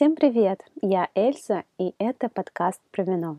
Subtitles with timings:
[0.00, 0.62] Всем привет!
[0.80, 3.36] Я Эльза, и это подкаст про вино.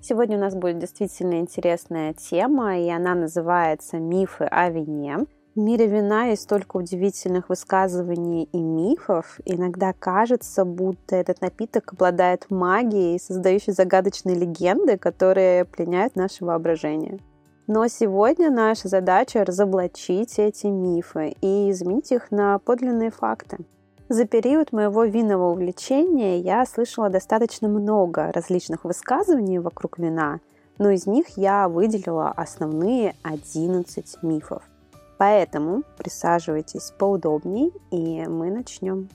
[0.00, 5.18] Сегодня у нас будет действительно интересная тема, и она называется «Мифы о вине».
[5.54, 9.38] В мире вина есть столько удивительных высказываний и мифов.
[9.44, 17.20] Иногда кажется, будто этот напиток обладает магией, создающей загадочные легенды, которые пленяют наше воображение.
[17.66, 23.58] Но сегодня наша задача разоблачить эти мифы и изменить их на подлинные факты.
[24.08, 30.38] За период моего винного увлечения я слышала достаточно много различных высказываний вокруг вина,
[30.78, 34.62] но из них я выделила основные 11 мифов.
[35.18, 39.08] Поэтому присаживайтесь поудобней, и мы начнем.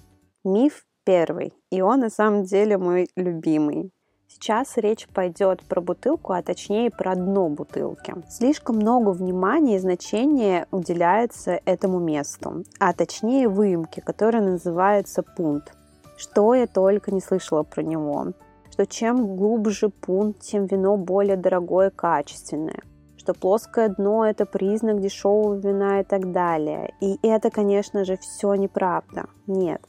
[0.43, 3.91] Миф первый, и он на самом деле мой любимый.
[4.34, 8.16] Сейчас речь пойдет про бутылку, а точнее про дно бутылки.
[8.30, 15.74] Слишком много внимания и значения уделяется этому месту, а точнее выемке, которая называется пункт.
[16.15, 18.27] Что я только не слышала про него.
[18.71, 22.79] Что чем глубже пункт, тем вино более дорогое и качественное
[23.18, 26.91] что плоское дно– это признак дешевого вина и так далее.
[27.02, 29.26] И это, конечно же, все неправда.
[29.46, 29.79] Нет.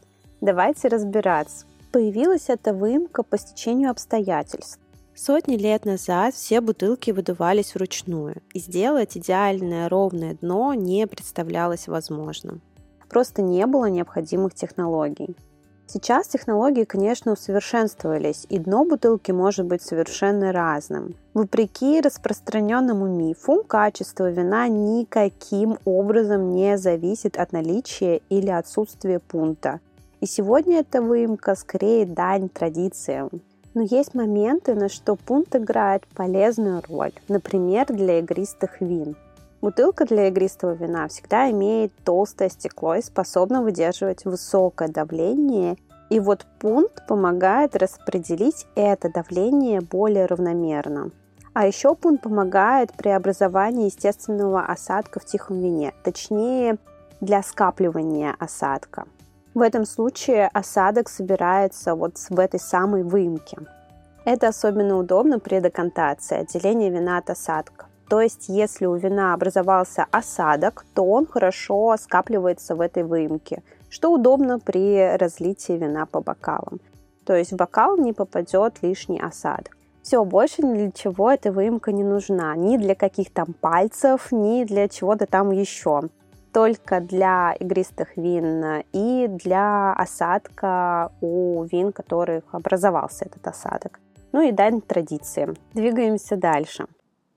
[0.42, 1.64] Давайте разбираться.
[1.92, 4.80] Появилась эта выемка по стечению обстоятельств.
[5.14, 12.62] Сотни лет назад все бутылки выдувались вручную, и сделать идеальное ровное дно не представлялось возможным.
[13.10, 15.36] Просто не было необходимых технологий.
[15.86, 21.14] Сейчас технологии, конечно, усовершенствовались, и дно бутылки может быть совершенно разным.
[21.34, 29.80] Вопреки распространенному мифу, качество вина никаким образом не зависит от наличия или отсутствия пункта.
[30.22, 33.28] И сегодня эта выемка скорее дань традициям.
[33.74, 39.16] Но есть моменты, на что пункт играет полезную роль, например, для игристых вин.
[39.60, 45.76] Бутылка для игристого вина всегда имеет толстое стекло и способна выдерживать высокое давление.
[46.08, 51.10] И вот пункт помогает распределить это давление более равномерно.
[51.52, 56.76] А еще пункт помогает при образовании естественного осадка в тихом вине, точнее
[57.20, 59.06] для скапливания осадка.
[59.54, 63.58] В этом случае осадок собирается вот в этой самой выемке.
[64.24, 67.86] Это особенно удобно при декантации, отделении вина от осадка.
[68.08, 74.12] То есть, если у вина образовался осадок, то он хорошо скапливается в этой выемке, что
[74.12, 76.80] удобно при разлитии вина по бокалам.
[77.26, 79.76] То есть в бокал не попадет лишний осадок.
[80.02, 82.56] Все, больше ни для чего эта выемка не нужна.
[82.56, 86.02] Ни для каких там пальцев, ни для чего-то там еще
[86.52, 94.00] только для игристых вин и для осадка у вин, которых образовался этот осадок.
[94.32, 95.54] Ну и дань традиции.
[95.74, 96.86] Двигаемся дальше.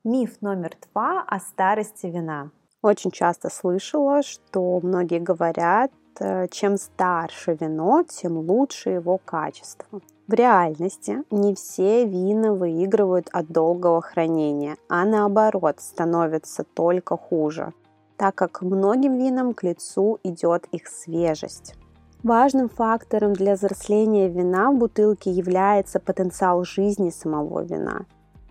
[0.03, 2.51] Миф номер два о старости вина.
[2.81, 9.99] Очень часто слышала, что многие говорят, э, чем старше вино, тем лучше его качество.
[10.27, 17.73] В реальности не все вина выигрывают от долгого хранения, а наоборот становятся только хуже
[18.17, 21.75] так как многим винам к лицу идет их свежесть.
[22.23, 28.05] Важным фактором для взросления вина в бутылке является потенциал жизни самого вина,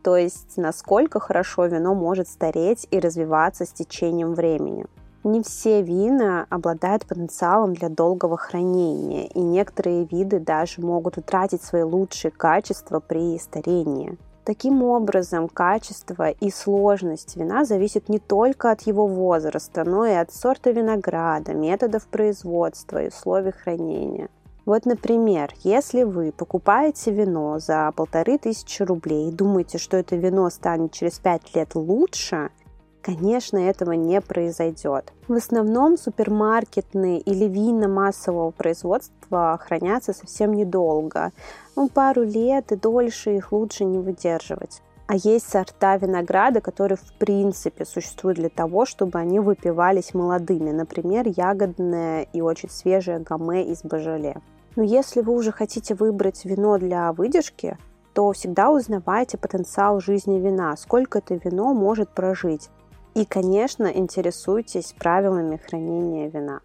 [0.04, 4.86] то есть насколько хорошо вино может стареть и развиваться с течением времени.
[5.24, 11.82] Не все вина обладают потенциалом для долгого хранения, и некоторые виды даже могут утратить свои
[11.82, 14.19] лучшие качества при старении.
[14.44, 20.32] Таким образом, качество и сложность вина зависит не только от его возраста, но и от
[20.32, 24.28] сорта винограда, методов производства и условий хранения.
[24.66, 30.50] Вот, например, если вы покупаете вино за полторы тысячи рублей и думаете, что это вино
[30.50, 32.50] станет через пять лет лучше–
[33.04, 35.12] Конечно, этого не произойдет.
[35.28, 41.32] В основном супермаркетные или вина массового производства хранятся совсем недолго.
[41.76, 44.81] Ну, пару лет и дольше их лучше не выдерживать.
[45.06, 50.71] А есть сорта винограда, которые в принципе существуют для того, чтобы они выпивались молодыми.
[50.71, 54.41] Например, ягодное и очень свежее гаме из божоле.
[54.77, 57.77] Но если вы уже хотите выбрать вино для выдержки,
[58.15, 62.71] то всегда узнавайте потенциал жизни вина, сколько это вино может прожить.
[63.15, 66.61] И, конечно, интересуйтесь правилами хранения вина.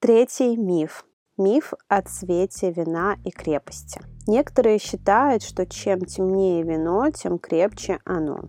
[0.00, 1.04] Третий миф.
[1.38, 4.00] Миф о цвете вина и крепости.
[4.26, 8.48] Некоторые считают, что чем темнее вино, тем крепче оно.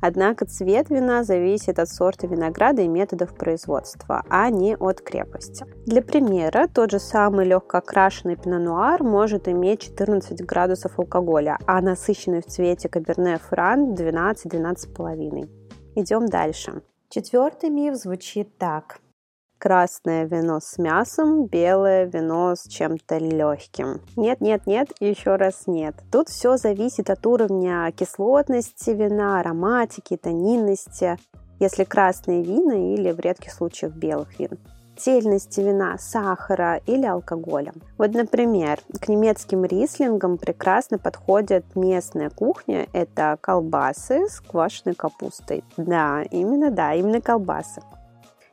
[0.00, 5.66] Однако цвет вина зависит от сорта винограда и методов производства, а не от крепости.
[5.86, 12.40] Для примера, тот же самый легко окрашенный пино-нуар может иметь 14 градусов алкоголя, а насыщенный
[12.40, 15.57] в цвете каберне фран 12-12,5.
[16.00, 16.82] Идем дальше.
[17.08, 19.00] Четвертый миф звучит так.
[19.58, 24.00] Красное вино с мясом, белое вино с чем-то легким.
[24.14, 25.96] Нет, нет, нет, еще раз нет.
[26.12, 31.18] Тут все зависит от уровня кислотности вина, ароматики, тонинности,
[31.58, 34.56] если красные вина или в редких случаях белых вин
[34.98, 37.72] тельности вина, сахара или алкоголя.
[37.96, 42.86] Вот, например, к немецким рислингам прекрасно подходит местная кухня.
[42.92, 45.64] Это колбасы с квашеной капустой.
[45.76, 47.80] Да, именно, да, именно колбасы.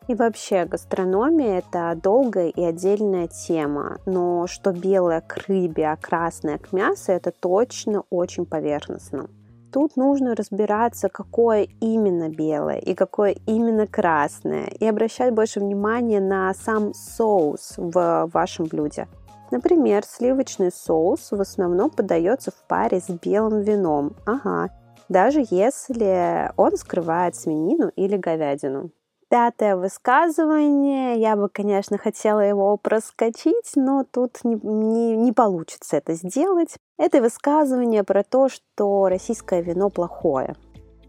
[0.07, 6.59] И вообще, гастрономия– это долгая и отдельная тема, но что белое к рыбе, а красное
[6.59, 9.29] к мясу– это точно очень поверхностно
[9.75, 16.53] тут нужно разбираться, какое именно белое и какое именно красное, и обращать больше внимания на
[16.53, 19.09] сам соус в вашем блюде.
[19.51, 24.15] Например, сливочный соус в основном подается в паре с белым вином.
[24.25, 24.69] Ага,
[25.09, 28.91] даже если он скрывает свинину или говядину.
[29.35, 31.19] Пятое высказывание.
[31.19, 36.77] Я бы, конечно, хотела его проскочить, но тут не, не, не получится это сделать.
[36.97, 40.55] Это высказывание про то, что российское вино плохое.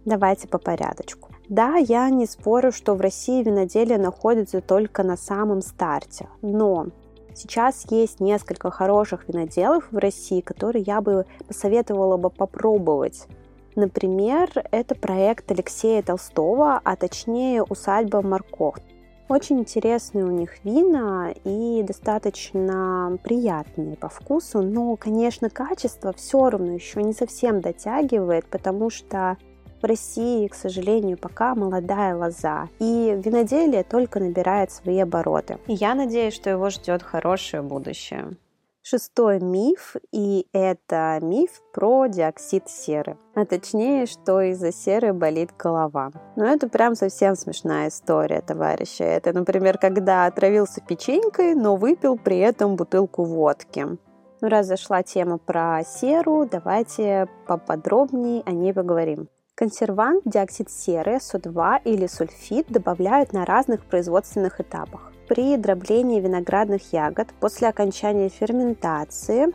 [0.05, 1.31] Давайте по порядочку.
[1.49, 6.89] Да, я не спорю, что в России виноделие находится только на самом старте, но
[7.33, 13.29] сейчас есть несколько хороших виноделов в России, которые я бы посоветовала бы попробовать
[13.77, 18.77] Например, это проект Алексея Толстого, а точнее усадьба Марков.
[19.29, 26.73] Очень интересные у них вина и достаточно приятные по вкусу, но, конечно, качество все равно
[26.73, 29.37] еще не совсем дотягивает, потому что
[29.83, 35.59] в России, к сожалению, пока молодая лоза, и виноделие только набирает свои обороты.
[35.67, 38.37] И я надеюсь, что его ждет хорошее будущее.
[38.89, 43.19] Шестой миф, и это миф про диоксид серы.
[43.35, 46.13] А точнее, что из-за серы болит голова.
[46.37, 49.03] Но это прям совсем смешная история, товарищи.
[49.03, 53.89] Это, например, когда отравился печенькой, но выпил при этом бутылку водки.
[54.41, 59.29] Ну, раз зашла тема про серу, давайте поподробнее о ней поговорим.
[59.59, 65.13] Консервант диоксид серы, СО2 или сульфид добавляют на разных производственных этапах.
[65.29, 69.47] При дроблении виноградных ягод после окончания ферментации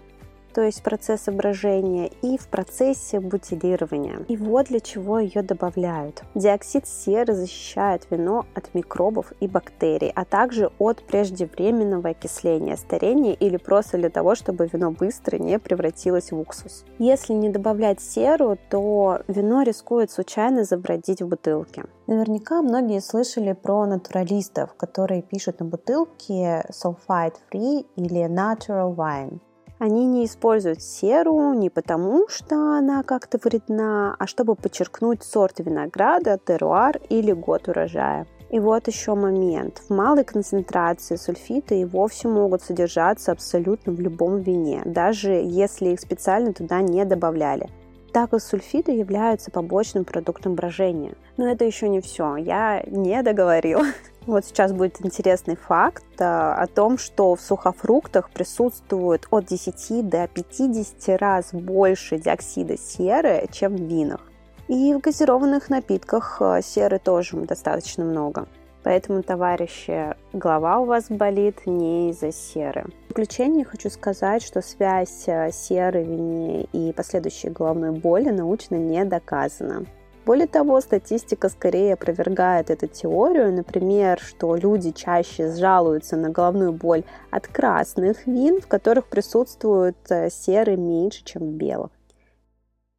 [0.53, 4.19] то есть процесс брожения, и в процессе бутилирования.
[4.27, 6.23] И вот для чего ее добавляют.
[6.35, 13.57] Диоксид серы защищает вино от микробов и бактерий, а также от преждевременного окисления, старения или
[13.57, 16.85] просто для того, чтобы вино быстро не превратилось в уксус.
[16.99, 21.85] Если не добавлять серу, то вино рискует случайно забродить в бутылке.
[22.07, 29.39] Наверняка многие слышали про натуралистов, которые пишут на бутылке sulfite free или natural wine.
[29.81, 36.37] Они не используют серу не потому, что она как-то вредна, а чтобы подчеркнуть сорт винограда,
[36.37, 38.27] теруар или год урожая.
[38.51, 39.79] И вот еще момент.
[39.79, 45.99] В малой концентрации сульфиты и вовсе могут содержаться абсолютно в любом вине, даже если их
[45.99, 47.67] специально туда не добавляли
[48.13, 51.15] так как сульфиды являются побочным продуктом брожения.
[51.37, 53.85] Но это еще не все, я не договорила.
[54.27, 60.27] Вот сейчас будет интересный факт э, о том, что в сухофруктах присутствует от 10 до
[60.27, 64.21] 50 раз больше диоксида серы, чем в винах.
[64.67, 68.47] И в газированных напитках э, серы тоже достаточно много.
[68.83, 72.85] Поэтому, товарищи, голова у вас болит не из-за серы.
[73.05, 79.03] В заключение хочу сказать, что связь э, серы вине и последующей головной боли научно не
[79.03, 79.85] доказана.
[80.25, 87.03] Более того, статистика скорее опровергает эту теорию, например, что люди чаще жалуются на головную боль
[87.31, 91.89] от красных вин, в которых присутствует э, серы меньше, чем в белых.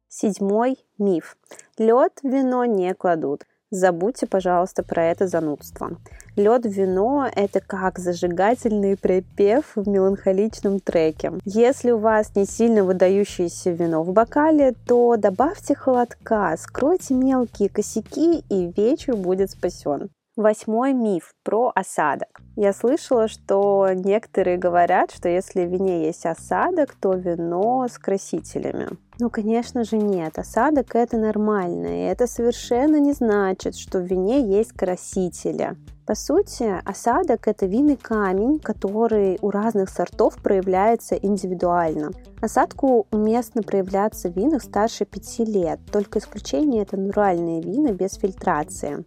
[0.09, 1.37] Седьмой миф.
[1.77, 3.45] Лед в вино не кладут.
[3.73, 5.97] Забудьте, пожалуйста, про это занудство.
[6.35, 11.31] Лед вино– это как зажигательный припев в меланхоличном треке.
[11.43, 18.43] Если у вас не сильно выдающееся вино в бокале, то добавьте холодка, скройте мелкие косяки,
[18.47, 20.11] и вечер будет спасен.
[20.35, 22.41] Восьмой миф про осадок.
[22.55, 28.89] Я слышала, что некоторые говорят, что если в вине есть осадок, то вино с красителями.
[29.19, 30.39] Ну, конечно же, нет.
[30.39, 31.87] Осадок это нормально.
[31.87, 35.77] И это совершенно не значит, что в вине есть красители.
[36.05, 42.11] По сути, осадок– это винный камень, который у разных сортов проявляется индивидуально.
[42.41, 49.05] Осадку уместно проявляться в винах старше 5 лет, только исключение– это натуральные вина без фильтрации.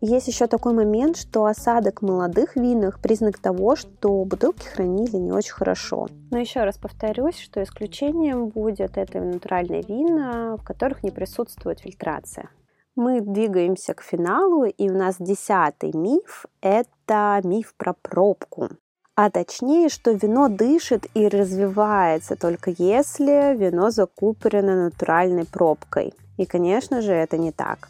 [0.00, 5.32] Есть еще такой момент, что осадок в молодых винах– признак того, что бутылки хранили не
[5.32, 6.06] очень хорошо.
[6.30, 12.48] Но еще раз повторюсь, что исключением будет это натуральные вина, в которых не присутствует фильтрация.
[12.94, 18.68] Мы двигаемся к финалу, и у нас десятый миф– это миф про пробку.
[19.16, 26.14] А точнее, что вино дышит и развивается только если вино закупорено натуральной пробкой.
[26.36, 27.88] И, конечно же, это не так.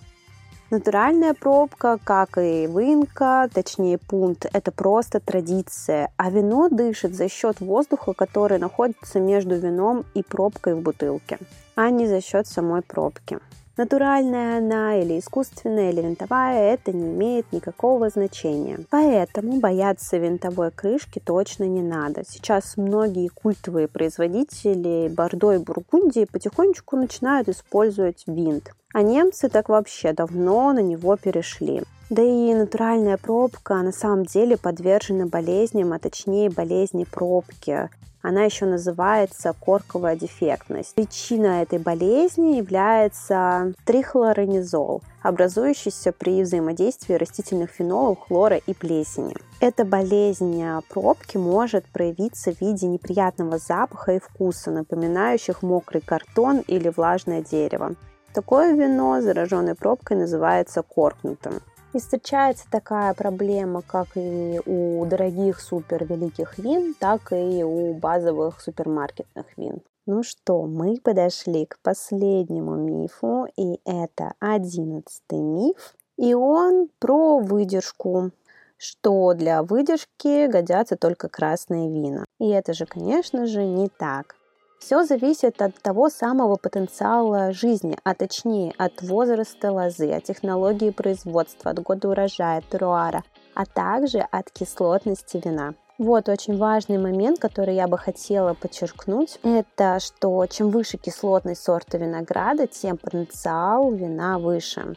[0.70, 7.60] Натуральная пробка, как и вынка, точнее пункт, это просто традиция, а вино дышит за счет
[7.60, 11.38] воздуха, который находится между вином и пробкой в бутылке,
[11.74, 13.38] а не за счет самой пробки.
[13.78, 18.80] Натуральная она или искусственная, или винтовая, это не имеет никакого значения.
[18.90, 22.24] Поэтому бояться винтовой крышки точно не надо.
[22.28, 28.72] Сейчас многие культовые производители Бордо и Бургундии потихонечку начинают использовать винт.
[28.94, 31.82] А немцы так вообще давно на него перешли.
[32.10, 37.90] Да и натуральная пробка на самом деле подвержена болезням, а точнее болезни пробки.
[38.22, 40.94] Она еще называется корковая дефектность.
[40.94, 49.34] Причина этой болезни является трихлоронизол, образующийся при взаимодействии растительных фенолов, хлора и плесени.
[49.60, 56.88] Эта болезнь пробки может проявиться в виде неприятного запаха и вкуса, напоминающих мокрый картон или
[56.88, 57.94] влажное дерево.
[58.34, 61.60] Такое вино, зараженной пробкой, называется коркнутым.
[61.94, 68.60] И встречается такая проблема как и у дорогих супер великих вин, так и у базовых
[68.60, 69.80] супермаркетных вин.
[70.06, 75.94] Ну что, мы подошли к последнему мифу, и это одиннадцатый миф.
[76.16, 78.30] И он про выдержку,
[78.76, 82.24] что для выдержки годятся только красные вина.
[82.38, 84.37] И это же, конечно же, не так.
[84.78, 91.72] Все зависит от того самого потенциала жизни, а точнее от возраста лозы, от технологии производства,
[91.72, 95.74] от года урожая, теруара, а также от кислотности вина.
[95.98, 101.98] Вот очень важный момент, который я бы хотела подчеркнуть, это что чем выше кислотность сорта
[101.98, 104.94] винограда, тем потенциал вина выше,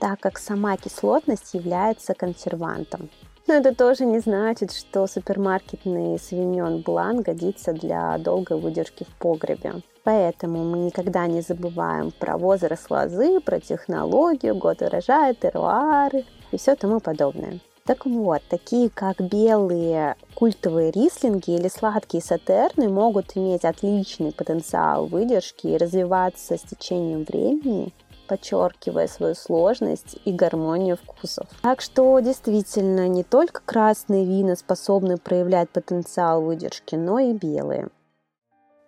[0.00, 3.10] так как сама кислотность является консервантом.
[3.50, 9.82] Но это тоже не значит, что супермаркетный свиньон блан годится для долгой выдержки в погребе.
[10.04, 16.76] Поэтому мы никогда не забываем про возраст лозы, про технологию, год урожая, теруары и все
[16.76, 17.58] тому подобное.
[17.86, 25.66] Так вот, такие как белые культовые рислинги или сладкие сатерны могут иметь отличный потенциал выдержки
[25.66, 27.92] и развиваться с течением времени
[28.30, 31.48] подчеркивая свою сложность и гармонию вкусов.
[31.62, 37.88] Так что действительно не только красные вина способны проявлять потенциал выдержки, но и белые.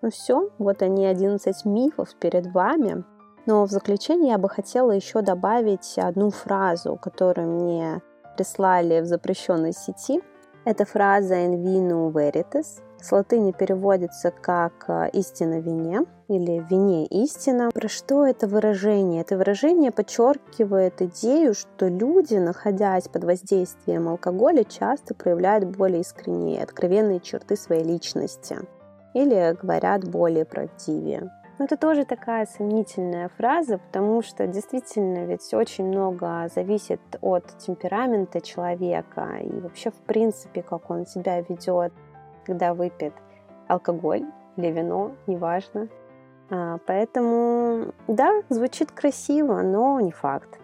[0.01, 3.03] Ну все, вот они 11 мифов перед вами.
[3.45, 8.01] Но в заключение я бы хотела еще добавить одну фразу, которую мне
[8.37, 10.23] прислали в запрещенной сети.
[10.65, 17.05] Это фраза «in vino veritas», с латыни переводится как э, «истина вине» или «в вине
[17.07, 17.71] истина».
[17.75, 19.23] Про что это выражение?
[19.23, 27.19] Это выражение подчеркивает идею, что люди, находясь под воздействием алкоголя, часто проявляют более искренние откровенные
[27.19, 28.59] черты своей личности
[29.15, 31.31] или говорят более правдивее.
[31.59, 38.41] Но это тоже такая сомнительная фраза, потому что действительно ведь очень много зависит от темперамента
[38.41, 41.93] человека и вообще в принципе, как он себя ведет
[42.45, 43.15] когда выпьет
[43.69, 44.25] алкоголь
[44.57, 45.89] или вино, неважно.
[46.51, 50.59] А, поэтому, да, звучит красиво, но не факт.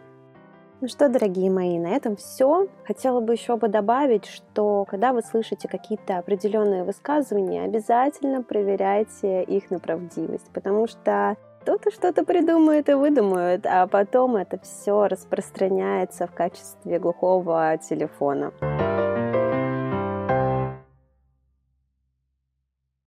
[0.81, 2.69] Ну что, дорогие мои, на этом все.
[2.87, 9.73] Хотела бы еще бы добавить, что когда вы слышите какие-то определенные высказывания, обязательно проверяйте их
[9.73, 16.33] на правдивость, потому что кто-то что-то придумает и выдумает, а потом это все распространяется в
[16.33, 18.53] качестве глухого телефона.